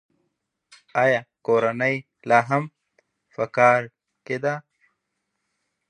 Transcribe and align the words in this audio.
آیا 1.03 1.21
کورنۍ 1.45 1.95
یې 1.99 2.05
لا 2.29 2.39
هم 2.49 2.63
په 3.33 3.43
کارېز 3.55 3.95
کې 4.25 4.37
ده؟ 4.43 4.55